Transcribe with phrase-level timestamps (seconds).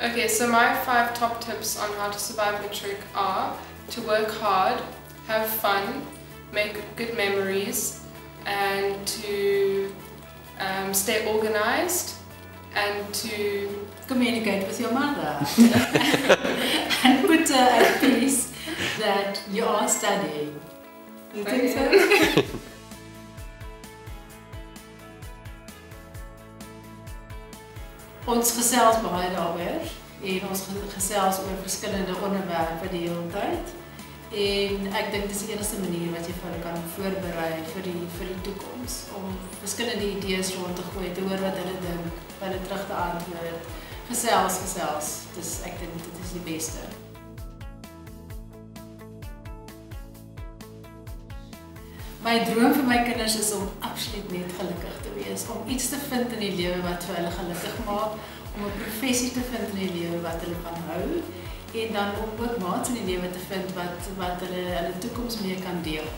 [0.00, 3.58] Okay, so my five top tips on how to survive matric are
[3.90, 4.80] to work hard,
[5.26, 6.06] have fun,
[6.52, 8.04] make good memories,
[8.46, 9.92] and to
[10.60, 12.14] um, stay organized,
[12.76, 15.44] and to communicate with your mother
[17.04, 18.52] and put her at peace
[19.00, 20.60] that you are studying.
[21.34, 22.42] You think so?
[28.28, 29.84] ons gesels baie daaroor
[30.28, 33.74] en ons gesels oor verskillende onderwerpe die hele tyd.
[34.28, 37.96] En ek dink dis die enigste manier wat jy vir hulle kan voorberei vir die
[38.18, 39.32] vir die toekoms om
[39.62, 43.74] verskillende idees rond te gooi, te hoor wat hulle dink, hulle terug te antwoord.
[44.12, 45.12] Gesels, gesels.
[45.36, 47.07] Dis ek dink dit is die beste.
[52.18, 55.98] My droom vir my kinders is om absoluut net gelukkig te wees, om iets te
[56.08, 58.16] vind in die lewe wat vir hulle gelukkig maak,
[58.56, 61.06] om 'n professie te vind in die lewe wat hulle van hou
[61.74, 65.40] en dan om ook maats in die lewe te vind wat wat hulle hulle toekoms
[65.40, 66.08] mee kan deel.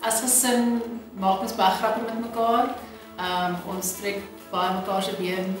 [0.00, 0.80] As gesin
[1.14, 2.74] maak ons baie grappe met mekaar.
[3.16, 4.18] Ehm um, ons trek
[4.50, 5.54] baie mekaar se been.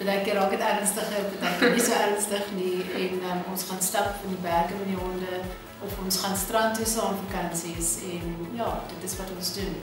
[0.00, 4.32] Partykeer raak dit ernstiger, partykeer nie so ernstig nie en um, ons gaan stap in
[4.32, 5.40] die berge met die honde
[5.84, 9.76] of ons gaan strand toe saam vakansies en ja, dit is wat ons doen.